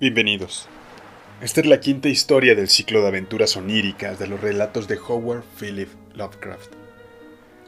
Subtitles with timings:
[0.00, 0.68] Bienvenidos.
[1.40, 5.42] Esta es la quinta historia del ciclo de aventuras oníricas de los relatos de Howard
[5.58, 6.70] Philip Lovecraft.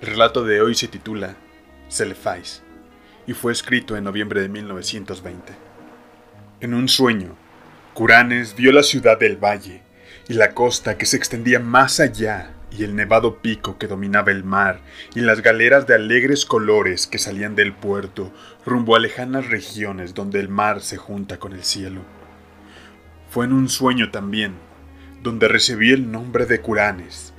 [0.00, 1.35] El relato de hoy se titula
[1.88, 2.62] Celephais
[3.27, 5.54] y fue escrito en noviembre de 1920.
[6.61, 7.35] En un sueño,
[7.95, 9.82] Curanes vio la ciudad del valle
[10.28, 14.44] y la costa que se extendía más allá y el nevado pico que dominaba el
[14.44, 14.82] mar
[15.16, 18.32] y las galeras de alegres colores que salían del puerto
[18.64, 22.20] rumbo a lejanas regiones donde el mar se junta con el cielo.
[23.30, 24.54] Fue en un sueño también,
[25.22, 27.32] donde recibí el nombre de Curanes,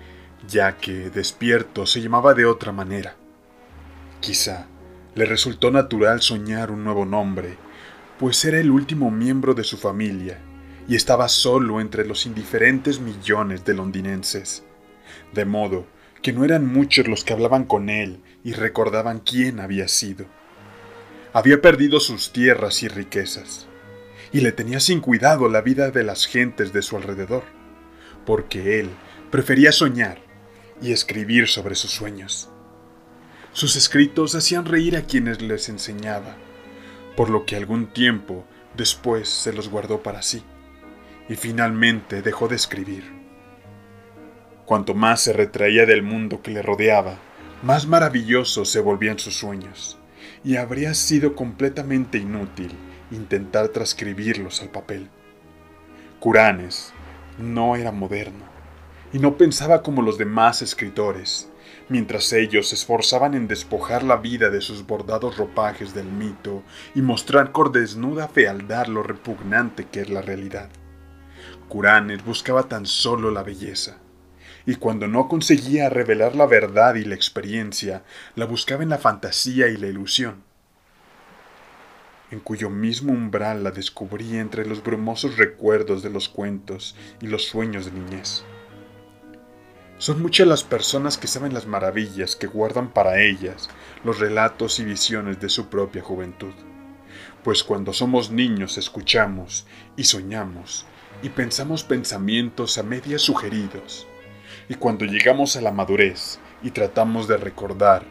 [0.48, 3.16] ya que despierto se llamaba de otra manera.
[4.20, 4.68] Quizá
[5.14, 7.58] le resultó natural soñar un nuevo nombre,
[8.18, 10.40] pues era el último miembro de su familia
[10.88, 14.64] y estaba solo entre los indiferentes millones de londinenses
[15.34, 15.86] de modo
[16.22, 20.26] que no eran muchos los que hablaban con él y recordaban quién había sido.
[21.34, 23.68] Había perdido sus tierras y riquezas,
[24.34, 27.44] y le tenía sin cuidado la vida de las gentes de su alrededor,
[28.26, 28.90] porque él
[29.30, 30.20] prefería soñar
[30.82, 32.50] y escribir sobre sus sueños.
[33.54, 36.38] Sus escritos hacían reír a quienes les enseñaba,
[37.18, 40.44] por lo que algún tiempo después se los guardó para sí,
[41.28, 43.04] y finalmente dejó de escribir.
[44.66, 47.18] Cuanto más se retraía del mundo que le rodeaba,
[47.62, 50.00] más maravillosos se volvían sus sueños,
[50.46, 52.72] y habría sido completamente inútil
[53.12, 55.10] intentar transcribirlos al papel.
[56.20, 56.94] Curanes
[57.38, 58.46] no era moderno,
[59.14, 61.50] y no pensaba como los demás escritores,
[61.90, 66.64] mientras ellos se esforzaban en despojar la vida de sus bordados ropajes del mito
[66.96, 70.70] y mostrar con desnuda fealdad lo repugnante que es la realidad.
[71.68, 73.98] Curanes buscaba tan solo la belleza,
[74.66, 78.04] y cuando no conseguía revelar la verdad y la experiencia,
[78.36, 80.44] la buscaba en la fantasía y la ilusión,
[82.32, 87.46] en cuyo mismo umbral la descubría entre los brumosos recuerdos de los cuentos y los
[87.46, 88.44] sueños de niñez.
[89.98, 93.70] Son muchas las personas que saben las maravillas que guardan para ellas
[94.04, 96.54] los relatos y visiones de su propia juventud,
[97.44, 100.88] pues cuando somos niños escuchamos y soñamos
[101.22, 104.08] y pensamos pensamientos a medias sugeridos,
[104.70, 108.04] y cuando llegamos a la madurez y tratamos de recordar,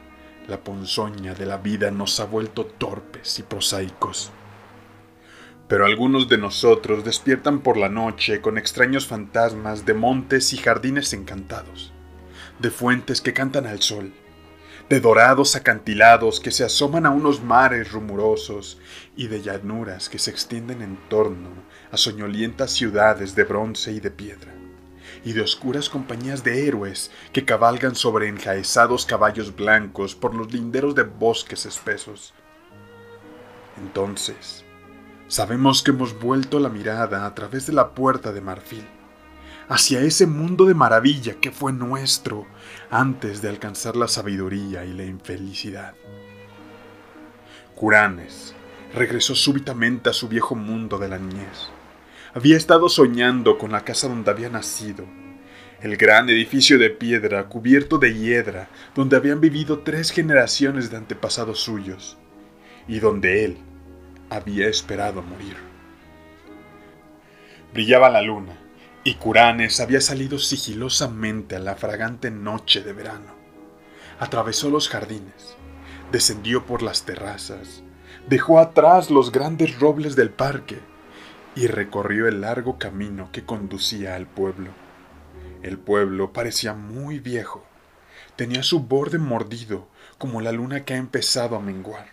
[0.49, 4.31] la ponzoña de la vida nos ha vuelto torpes y prosaicos.
[5.69, 11.12] Pero algunos de nosotros despiertan por la noche con extraños fantasmas de montes y jardines
[11.12, 11.93] encantados,
[12.59, 14.12] de fuentes que cantan al sol,
[14.89, 18.78] de dorados acantilados que se asoman a unos mares rumorosos
[19.17, 21.51] y de llanuras que se extienden en torno
[21.93, 24.59] a soñolientas ciudades de bronce y de piedra
[25.25, 30.95] y de oscuras compañías de héroes que cabalgan sobre enjaezados caballos blancos por los linderos
[30.95, 32.35] de bosques espesos.
[33.79, 34.65] Entonces,
[35.29, 38.87] sabemos que hemos vuelto la mirada a través de la puerta de marfil,
[39.69, 42.47] hacia ese mundo de maravilla que fue nuestro
[42.91, 45.95] antes de alcanzar la sabiduría y la infelicidad.
[47.75, 48.55] Curanes
[48.95, 51.71] regresó súbitamente a su viejo mundo de la niñez
[52.33, 55.05] había estado soñando con la casa donde había nacido,
[55.83, 61.61] el gran edificio de piedra cubierto de hiedra donde habían vivido tres generaciones de antepasados
[61.61, 62.19] suyos,
[62.87, 63.59] y donde él
[64.29, 65.57] había esperado morir.
[67.73, 68.59] Brillaba la luna,
[69.03, 73.35] y Curanes había salido sigilosamente a la fragante noche de verano.
[74.19, 75.57] Atravesó los jardines,
[76.13, 77.83] descendió por las terrazas,
[78.29, 80.81] dejó atrás los grandes robles del parque,
[81.55, 84.71] y recorrió el largo camino que conducía al pueblo.
[85.62, 87.65] El pueblo parecía muy viejo.
[88.37, 92.10] Tenía su borde mordido, como la luna que ha empezado a menguar.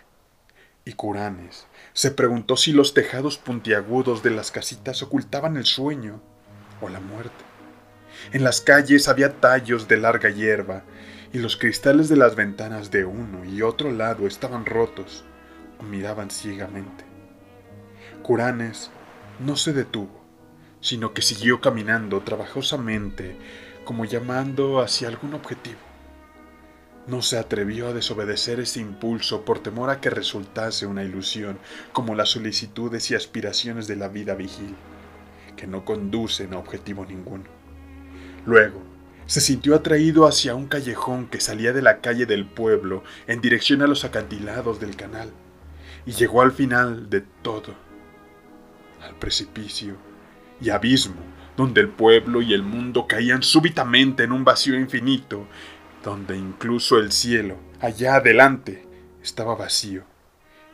[0.84, 6.20] Y Curanes se preguntó si los tejados puntiagudos de las casitas ocultaban el sueño
[6.80, 7.44] o la muerte.
[8.32, 10.82] En las calles había tallos de larga hierba,
[11.32, 15.24] y los cristales de las ventanas de uno y otro lado estaban rotos
[15.78, 17.04] o miraban ciegamente.
[18.22, 18.90] Curanes
[19.38, 20.24] no se detuvo,
[20.80, 23.36] sino que siguió caminando trabajosamente,
[23.84, 25.78] como llamando hacia algún objetivo.
[27.06, 31.58] No se atrevió a desobedecer ese impulso por temor a que resultase una ilusión,
[31.92, 34.74] como las solicitudes y aspiraciones de la vida vigil,
[35.56, 37.44] que no conducen a objetivo ninguno.
[38.44, 38.82] Luego,
[39.26, 43.82] se sintió atraído hacia un callejón que salía de la calle del pueblo en dirección
[43.82, 45.30] a los acantilados del canal,
[46.06, 47.87] y llegó al final de todo
[49.02, 49.96] al precipicio
[50.60, 55.48] y abismo donde el pueblo y el mundo caían súbitamente en un vacío infinito,
[56.04, 58.86] donde incluso el cielo, allá adelante,
[59.20, 60.04] estaba vacío,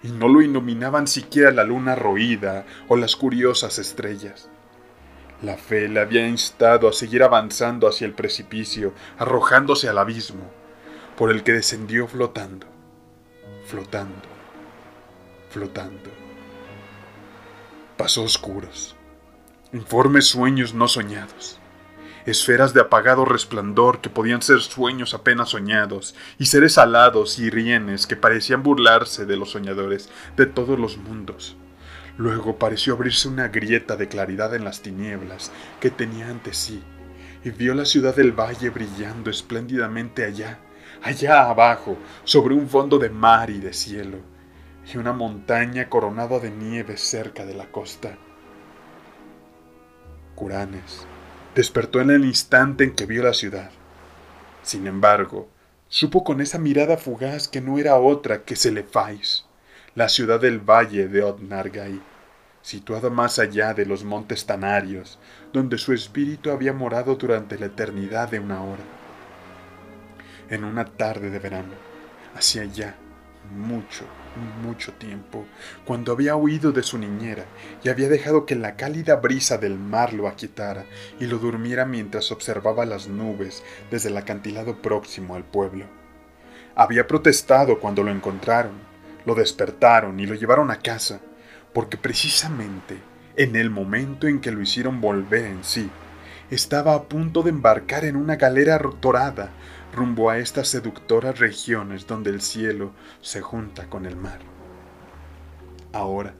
[0.02, 4.50] y no lo iluminaban siquiera la luna roída o las curiosas estrellas.
[5.40, 10.50] La fe le había instado a seguir avanzando hacia el precipicio, arrojándose al abismo,
[11.16, 12.66] por el que descendió flotando,
[13.64, 14.28] flotando,
[15.48, 16.23] flotando.
[17.96, 18.96] Pasó oscuros,
[19.72, 21.60] informes sueños no soñados.
[22.26, 28.08] Esferas de apagado resplandor que podían ser sueños apenas soñados, y seres alados y rienes
[28.08, 31.56] que parecían burlarse de los soñadores de todos los mundos.
[32.16, 36.82] Luego pareció abrirse una grieta de claridad en las tinieblas que tenía ante sí,
[37.44, 40.58] y vio la ciudad del valle brillando espléndidamente allá,
[41.00, 44.33] allá abajo, sobre un fondo de mar y de cielo,
[44.92, 48.16] y una montaña coronada de nieve cerca de la costa.
[50.34, 51.06] Curanes
[51.54, 53.70] despertó en el instante en que vio la ciudad.
[54.62, 55.48] Sin embargo,
[55.88, 59.46] supo con esa mirada fugaz que no era otra que Celefais,
[59.94, 62.00] la ciudad del valle de Otnargai,
[62.62, 65.18] situada más allá de los montes Tanarios,
[65.52, 68.82] donde su espíritu había morado durante la eternidad de una hora.
[70.48, 71.74] En una tarde de verano,
[72.34, 72.96] hacia allá,
[73.54, 74.04] mucho,
[74.62, 75.44] mucho tiempo,
[75.84, 77.44] cuando había huido de su niñera
[77.82, 80.84] y había dejado que la cálida brisa del mar lo aquietara
[81.20, 85.86] y lo durmiera mientras observaba las nubes desde el acantilado próximo al pueblo.
[86.74, 88.72] Había protestado cuando lo encontraron,
[89.24, 91.20] lo despertaron y lo llevaron a casa,
[91.72, 92.98] porque precisamente
[93.36, 95.90] en el momento en que lo hicieron volver en sí,
[96.50, 99.50] estaba a punto de embarcar en una galera dorada
[99.94, 104.40] rumbo a estas seductoras regiones donde el cielo se junta con el mar.
[105.92, 106.34] Ahora,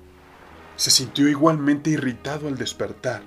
[0.76, 3.22] se sintió igualmente irritado al despertar,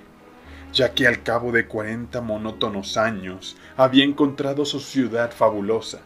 [0.72, 6.00] ya que al cabo de cuarenta monótonos años había encontrado su ciudad fabulosa.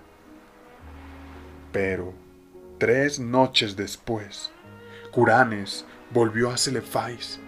[1.72, 2.14] Pero,
[2.78, 4.52] tres noches después,
[5.10, 7.40] Curanes volvió a Celefais,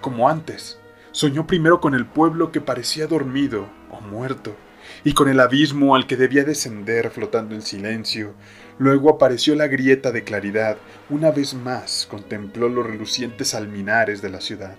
[0.00, 0.78] como antes.
[1.12, 4.56] Soñó primero con el pueblo que parecía dormido o muerto,
[5.04, 8.34] y con el abismo al que debía descender flotando en silencio.
[8.78, 10.76] Luego apareció la grieta de claridad.
[11.10, 14.76] Una vez más contempló los relucientes alminares de la ciudad,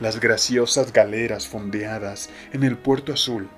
[0.00, 3.48] las graciosas galeras fondeadas en el puerto azul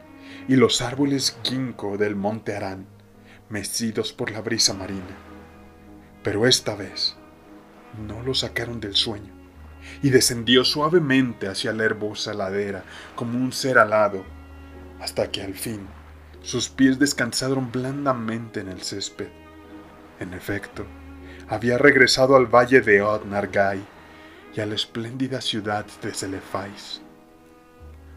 [0.48, 2.86] y los árboles ginkgo del monte Arán,
[3.48, 5.16] mecidos por la brisa marina.
[6.22, 7.16] Pero esta vez
[8.08, 9.32] no lo sacaron del sueño
[10.02, 14.24] y descendió suavemente hacia la herbosa ladera como un ser alado,
[15.04, 15.86] hasta que al fin
[16.40, 19.28] sus pies descansaron blandamente en el césped.
[20.18, 20.86] En efecto,
[21.46, 23.82] había regresado al valle de Odnargai
[24.54, 27.02] y a la espléndida ciudad de Celefais.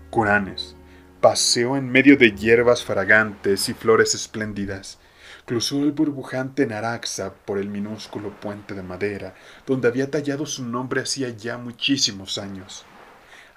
[0.09, 0.77] Curanes
[1.19, 4.97] paseó en medio de hierbas fragantes y flores espléndidas.
[5.45, 9.35] Cruzó el burbujante Naraxa por el minúsculo puente de madera,
[9.65, 12.85] donde había tallado su nombre hacía ya muchísimos años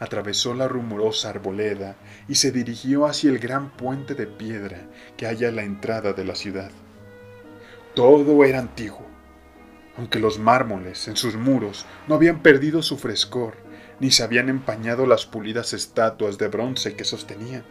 [0.01, 1.95] atravesó la rumorosa arboleda
[2.27, 4.79] y se dirigió hacia el gran puente de piedra
[5.17, 6.71] que hay a la entrada de la ciudad.
[7.95, 9.07] Todo era antiguo,
[9.97, 13.55] aunque los mármoles en sus muros no habían perdido su frescor,
[14.01, 17.65] ni se habían empañado las pulidas estatuas de bronce que sostenían.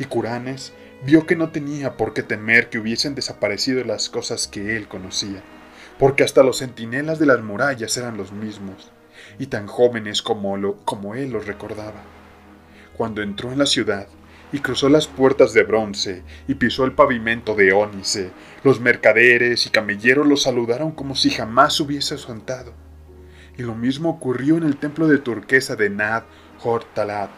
[0.00, 0.72] Y Curanes
[1.04, 5.42] vio que no tenía por qué temer que hubiesen desaparecido las cosas que él conocía,
[5.98, 8.90] porque hasta los centinelas de las murallas eran los mismos,
[9.38, 12.02] y tan jóvenes como, lo, como él los recordaba.
[12.96, 14.08] Cuando entró en la ciudad
[14.52, 18.30] y cruzó las puertas de bronce y pisó el pavimento de ónice,
[18.64, 22.72] los mercaderes y camelleros lo saludaron como si jamás hubiese sentado.
[23.58, 26.24] Y lo mismo ocurrió en el templo de turquesa de Nad
[26.62, 27.30] Hortalat,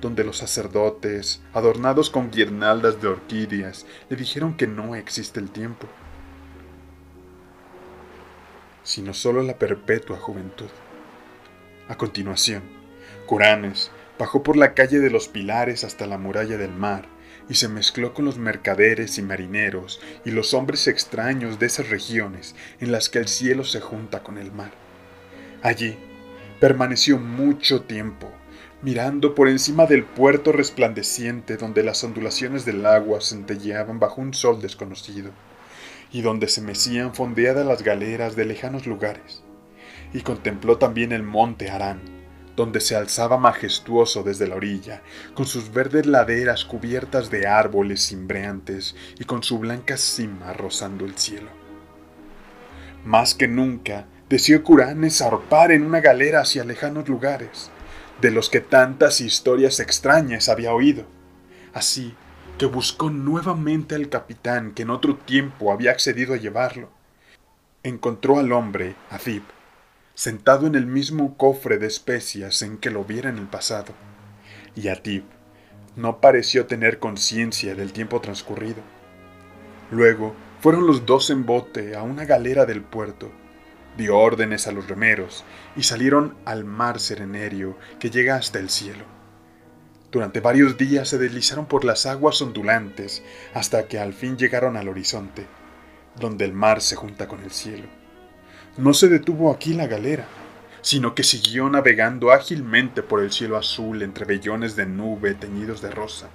[0.00, 5.86] donde los sacerdotes, adornados con guirnaldas de orquídeas, le dijeron que no existe el tiempo,
[8.82, 10.68] sino solo la perpetua juventud.
[11.88, 12.64] A continuación,
[13.26, 17.06] Curanes bajó por la calle de los Pilares hasta la muralla del mar
[17.48, 22.56] y se mezcló con los mercaderes y marineros y los hombres extraños de esas regiones
[22.80, 24.72] en las que el cielo se junta con el mar.
[25.62, 25.96] Allí
[26.58, 28.32] permaneció mucho tiempo,
[28.82, 34.60] mirando por encima del puerto resplandeciente donde las ondulaciones del agua centelleaban bajo un sol
[34.60, 35.30] desconocido,
[36.10, 39.45] y donde se mecían fondeadas las galeras de lejanos lugares
[40.12, 42.00] y contempló también el monte Arán,
[42.56, 45.02] donde se alzaba majestuoso desde la orilla,
[45.34, 51.16] con sus verdes laderas cubiertas de árboles cimbreantes y con su blanca cima rozando el
[51.16, 51.50] cielo.
[53.04, 57.70] Más que nunca, deseó Curanes zarpar en una galera hacia lejanos lugares,
[58.20, 61.04] de los que tantas historias extrañas había oído.
[61.74, 62.14] Así
[62.58, 66.90] que buscó nuevamente al capitán que en otro tiempo había accedido a llevarlo,
[67.82, 69.42] encontró al hombre, Adib,
[70.16, 73.92] sentado en el mismo cofre de especias en que lo viera en el pasado.
[74.74, 75.24] Y Adib
[75.94, 78.80] no pareció tener conciencia del tiempo transcurrido.
[79.90, 83.30] Luego fueron los dos en bote a una galera del puerto,
[83.98, 85.44] dio órdenes a los remeros
[85.76, 89.04] y salieron al mar serenerio que llega hasta el cielo.
[90.10, 94.88] Durante varios días se deslizaron por las aguas ondulantes hasta que al fin llegaron al
[94.88, 95.46] horizonte,
[96.18, 98.05] donde el mar se junta con el cielo.
[98.78, 100.26] No se detuvo aquí la galera,
[100.82, 105.90] sino que siguió navegando ágilmente por el cielo azul entre vellones de nube teñidos de
[105.90, 106.28] rosa,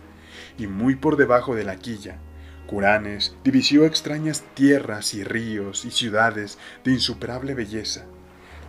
[0.57, 2.17] y muy por debajo de la quilla
[2.65, 8.05] Curanes divisió extrañas tierras y ríos y ciudades de insuperable belleza,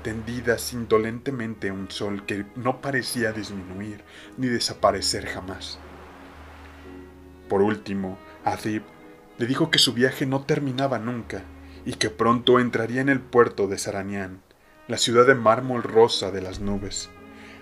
[0.03, 4.03] tendidas indolentemente a un sol que no parecía disminuir
[4.37, 5.79] ni desaparecer jamás.
[7.49, 8.83] Por último, Adib
[9.39, 11.45] le dijo que su viaje no terminaba nunca
[11.85, 14.43] y que pronto entraría en el puerto de Saranián,
[14.89, 17.11] la ciudad de mármol rosa de las nubes,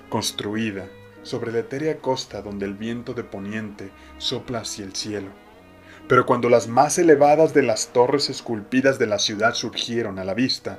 [0.08, 0.88] construida
[1.22, 5.30] sobre la etérea costa donde el viento de poniente sopla hacia el cielo
[6.10, 10.34] pero cuando las más elevadas de las torres esculpidas de la ciudad surgieron a la
[10.34, 10.76] vista,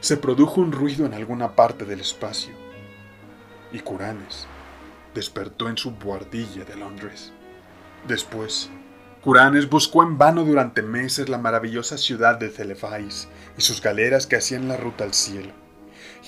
[0.00, 2.52] se produjo un ruido en alguna parte del espacio.
[3.72, 4.46] Y Curanes
[5.14, 7.32] despertó en su buhardilla de Londres.
[8.06, 8.68] Después,
[9.24, 13.26] Curanes buscó en vano durante meses la maravillosa ciudad de Celefais
[13.56, 15.52] y sus galeras que hacían la ruta al cielo.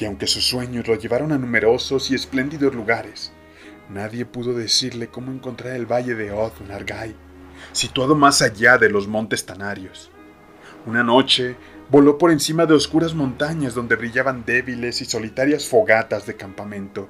[0.01, 3.33] Y aunque sus sueños lo llevaron a numerosos y espléndidos lugares,
[3.91, 7.15] nadie pudo decirle cómo encontrar el valle de Oth Nargai
[7.73, 10.11] situado más allá de los montes Tanarios.
[10.87, 11.57] Una noche
[11.91, 17.09] voló por encima de oscuras montañas donde brillaban débiles y solitarias fogatas de campamento,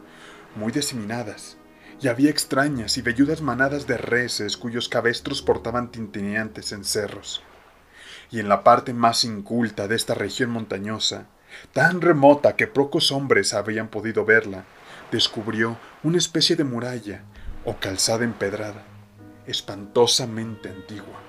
[0.56, 1.56] muy diseminadas,
[2.00, 7.42] y había extrañas y velludas manadas de reses cuyos cabestros portaban tintineantes cerros.
[8.30, 11.26] Y en la parte más inculta de esta región montañosa,
[11.72, 14.64] tan remota que pocos hombres habían podido verla,
[15.10, 17.22] descubrió una especie de muralla
[17.64, 18.84] o calzada empedrada
[19.46, 21.20] espantosamente antigua,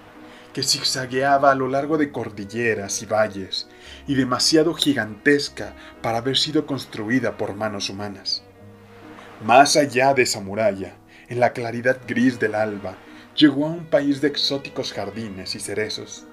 [0.54, 3.68] que zigzagueaba a lo largo de cordilleras y valles,
[4.08, 8.44] y demasiado gigantesca para haber sido construida por manos humanas.
[9.44, 10.96] Más allá de esa muralla,
[11.30, 12.96] en la claridad gris del alba,
[13.36, 16.26] llegó a un país de exóticos jardines y cerezos,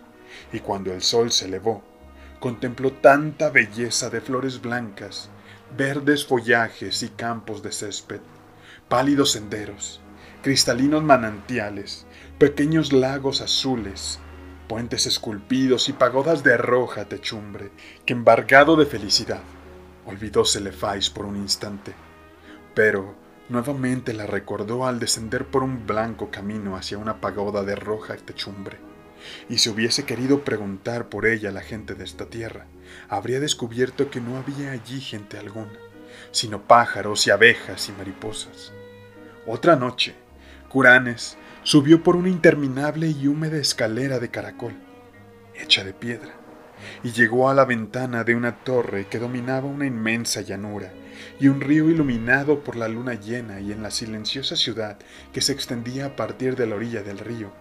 [0.54, 1.84] y cuando el sol se elevó,
[2.40, 5.28] contempló tanta belleza de flores blancas,
[5.76, 8.20] verdes follajes y campos de césped,
[8.88, 10.00] pálidos senderos,
[10.42, 12.06] cristalinos manantiales,
[12.38, 14.18] pequeños lagos azules,
[14.66, 17.70] puentes esculpidos y pagodas de roja techumbre,
[18.06, 19.42] que embargado de felicidad,
[20.06, 21.92] olvidó Celefais por un instante,
[22.74, 23.14] pero
[23.48, 28.78] nuevamente la recordó al descender por un blanco camino hacia una pagoda de roja techumbre,
[29.48, 32.66] y si hubiese querido preguntar por ella a la gente de esta tierra,
[33.08, 35.78] habría descubierto que no había allí gente alguna,
[36.30, 38.72] sino pájaros y abejas y mariposas.
[39.46, 40.14] Otra noche,
[40.68, 44.74] Curanes subió por una interminable y húmeda escalera de caracol,
[45.54, 46.34] hecha de piedra,
[47.02, 50.92] y llegó a la ventana de una torre que dominaba una inmensa llanura
[51.40, 54.98] y un río iluminado por la luna llena y en la silenciosa ciudad
[55.32, 57.52] que se extendía a partir de la orilla del río.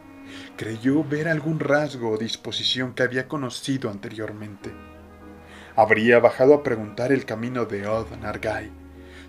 [0.58, 4.72] Creyó ver algún rasgo o disposición que había conocido anteriormente.
[5.76, 8.72] Habría bajado a preguntar el camino de Od Nargai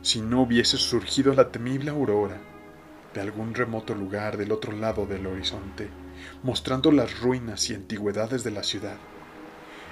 [0.03, 2.39] si no hubiese surgido la temible aurora
[3.15, 5.89] de algún remoto lugar del otro lado del horizonte,
[6.43, 8.97] mostrando las ruinas y antigüedades de la ciudad,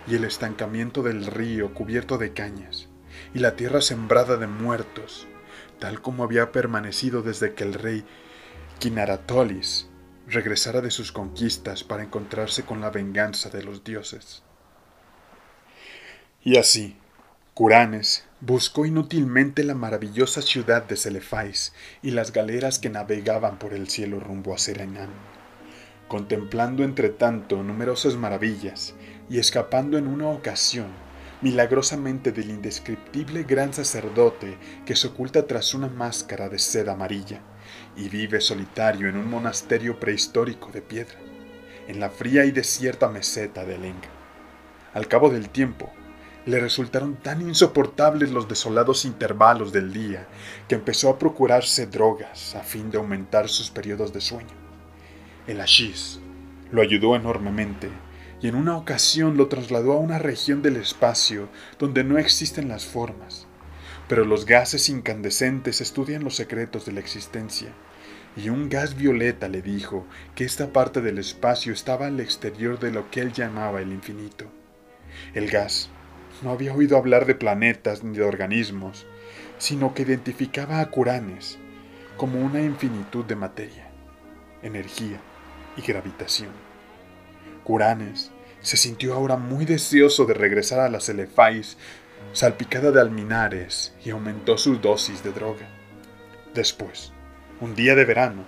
[0.06, 2.88] y el estancamiento del río cubierto de cañas,
[3.34, 5.26] y la tierra sembrada de muertos,
[5.78, 8.04] tal como había permanecido desde que el rey
[8.78, 9.88] Kinaratolis
[10.26, 14.42] regresara de sus conquistas para encontrarse con la venganza de los dioses.
[16.42, 16.96] Y así,
[17.54, 23.88] Curanes buscó inútilmente la maravillosa ciudad de Celefais y las galeras que navegaban por el
[23.88, 25.10] cielo rumbo a Serenán,
[26.08, 28.94] contemplando entre tanto numerosas maravillas
[29.28, 30.88] y escapando en una ocasión
[31.42, 37.40] milagrosamente del indescriptible gran sacerdote que se oculta tras una máscara de seda amarilla
[37.96, 41.18] y vive solitario en un monasterio prehistórico de piedra,
[41.88, 44.08] en la fría y desierta meseta de Lenga.
[44.94, 45.90] Al cabo del tiempo,
[46.46, 50.26] le resultaron tan insoportables los desolados intervalos del día
[50.68, 54.54] que empezó a procurarse drogas a fin de aumentar sus periodos de sueño.
[55.46, 56.20] El hashish
[56.70, 57.88] lo ayudó enormemente
[58.42, 62.84] y en una ocasión lo trasladó a una región del espacio donde no existen las
[62.84, 63.46] formas,
[64.08, 67.68] pero los gases incandescentes estudian los secretos de la existencia
[68.36, 72.90] y un gas violeta le dijo que esta parte del espacio estaba al exterior de
[72.90, 74.46] lo que él llamaba el infinito.
[75.34, 75.90] El gas
[76.42, 79.06] no había oído hablar de planetas ni de organismos,
[79.58, 81.58] sino que identificaba a Curanes
[82.16, 83.90] como una infinitud de materia,
[84.62, 85.20] energía
[85.76, 86.50] y gravitación.
[87.64, 88.31] Curanes
[88.62, 91.76] se sintió ahora muy deseoso de regresar a la Celefais
[92.32, 95.68] salpicada de alminares y aumentó su dosis de droga.
[96.54, 97.12] Después,
[97.60, 98.44] un día de verano,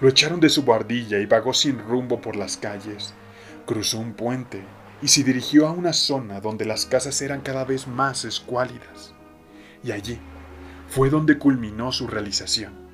[0.00, 3.14] lo echaron de su guardilla y vagó sin rumbo por las calles.
[3.66, 4.62] Cruzó un puente
[5.02, 9.12] y se dirigió a una zona donde las casas eran cada vez más escuálidas.
[9.82, 10.18] Y allí
[10.88, 12.86] fue donde culminó su realización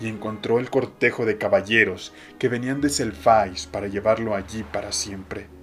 [0.00, 5.57] y encontró el cortejo de caballeros que venían de Selfais para llevarlo allí para siempre.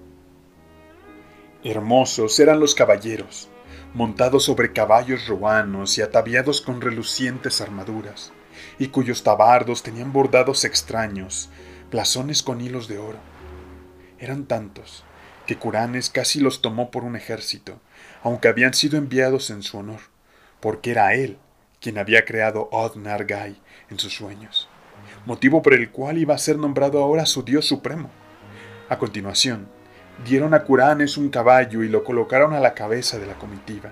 [1.68, 3.50] Hermosos eran los caballeros,
[3.96, 8.32] montados sobre caballos roanos y ataviados con relucientes armaduras,
[8.78, 11.50] y cuyos tabardos tenían bordados extraños,
[11.90, 13.18] blasones con hilos de oro.
[14.20, 15.04] Eran tantos
[15.48, 17.82] que Curanes casi los tomó por un ejército,
[18.22, 20.02] aunque habían sido enviados en su honor,
[20.60, 21.40] porque era él
[21.82, 24.70] quien había creado Od Nargai en sus sueños,
[25.26, 28.12] motivo por el cual iba a ser nombrado ahora su dios supremo.
[28.88, 29.68] A continuación,
[30.24, 33.92] dieron a Curanes un caballo y lo colocaron a la cabeza de la comitiva,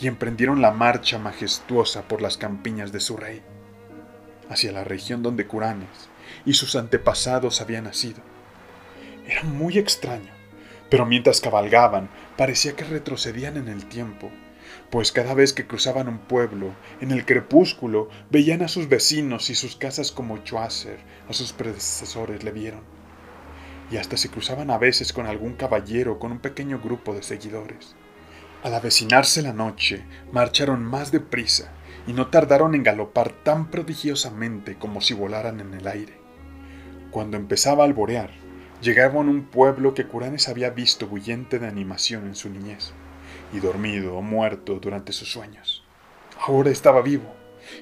[0.00, 3.42] y emprendieron la marcha majestuosa por las campiñas de su rey,
[4.48, 6.08] hacia la región donde Curanes
[6.46, 8.22] y sus antepasados habían nacido.
[9.26, 10.32] Era muy extraño,
[10.90, 14.30] pero mientras cabalgaban parecía que retrocedían en el tiempo,
[14.90, 19.54] pues cada vez que cruzaban un pueblo, en el crepúsculo veían a sus vecinos y
[19.54, 23.03] sus casas como Choacer a sus predecesores le vieron
[23.90, 27.94] y hasta se cruzaban a veces con algún caballero con un pequeño grupo de seguidores.
[28.62, 31.72] Al avecinarse la noche, marcharon más deprisa
[32.06, 36.14] y no tardaron en galopar tan prodigiosamente como si volaran en el aire.
[37.10, 38.30] Cuando empezaba a alborear,
[38.80, 42.92] llegaban a un pueblo que Curanes había visto bullente de animación en su niñez,
[43.52, 45.84] y dormido o muerto durante sus sueños.
[46.46, 47.34] Ahora estaba vivo,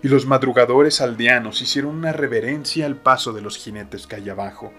[0.03, 4.73] y los madrugadores aldeanos hicieron una reverencia al paso de los jinetes calle abajo,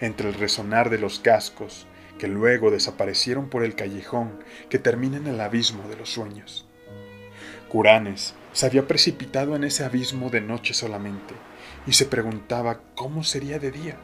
[0.00, 1.86] entre el resonar de los cascos,
[2.18, 6.66] que luego desaparecieron por el callejón que termina en el abismo de los sueños.
[7.68, 11.34] Curanes se había precipitado en ese abismo de noche solamente,
[11.86, 13.96] y se preguntaba cómo sería de día.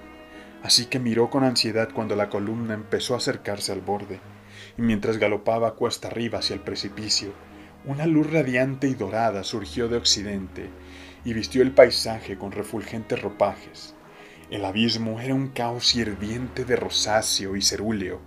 [0.62, 4.20] Así que miró con ansiedad cuando la columna empezó a acercarse al borde,
[4.76, 7.32] y mientras galopaba cuesta arriba hacia el precipicio,
[7.84, 10.70] una luz radiante y dorada surgió de occidente
[11.24, 13.94] y vistió el paisaje con refulgentes ropajes.
[14.50, 18.20] El abismo era un caos hirviente de rosáceo y cerúleo.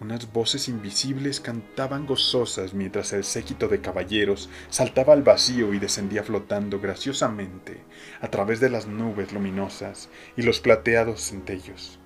[0.00, 6.22] Unas voces invisibles cantaban gozosas mientras el séquito de caballeros saltaba al vacío y descendía
[6.22, 7.82] flotando graciosamente
[8.22, 11.98] a través de las nubes luminosas y los plateados centellos.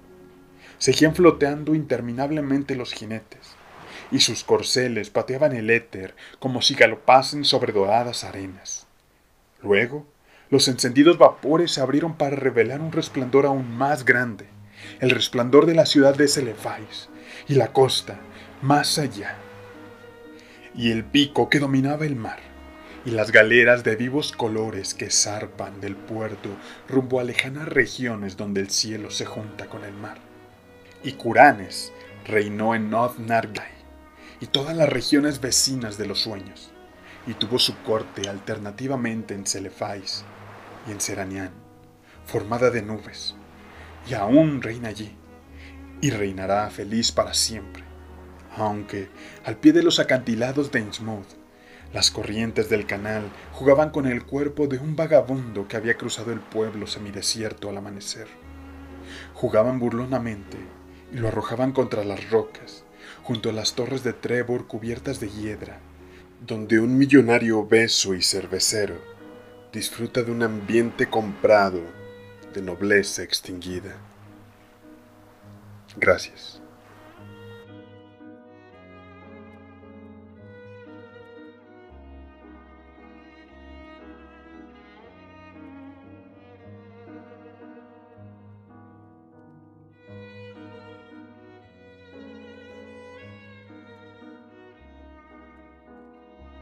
[0.79, 3.55] Seguían floteando interminablemente los jinetes,
[4.11, 8.87] y sus corceles pateaban el éter como si galopasen sobre doradas arenas.
[9.63, 10.07] Luego,
[10.51, 14.47] los encendidos vapores se abrieron para revelar un resplandor aún más grande,
[15.01, 17.09] el resplandor de la ciudad de Celefais
[17.49, 18.21] y la costa
[18.63, 19.37] más allá,
[20.75, 22.39] y el pico que dominaba el mar,
[23.05, 26.51] y las galeras de vivos colores que zarpan del puerto
[26.89, 30.19] rumbo a lejanas regiones donde el cielo se junta con el mar.
[31.03, 31.93] Y Curanes
[32.25, 33.74] reinó en Nod Nargai
[34.41, 36.73] y todas las regiones vecinas de los sueños,
[37.27, 40.25] y tuvo su corte alternativamente en Celefais
[40.87, 41.53] y en Seranián,
[42.27, 43.35] formada de nubes,
[44.09, 45.17] y aún reina allí,
[46.01, 47.85] y reinará feliz para siempre,
[48.57, 49.09] aunque
[49.45, 51.45] al pie de los acantilados de Innsmouth,
[51.95, 56.41] las corrientes del canal jugaban con el cuerpo de un vagabundo que había cruzado el
[56.41, 58.27] pueblo semidesierto al amanecer.
[59.33, 60.59] Jugaban burlonamente
[61.15, 62.83] y lo arrojaban contra las rocas,
[63.23, 65.79] junto a las torres de Trevor cubiertas de hiedra,
[66.45, 68.97] donde un millonario obeso y cervecero
[69.73, 71.81] disfruta de un ambiente comprado
[72.53, 73.95] de nobleza extinguida.
[75.97, 76.64] Gracias.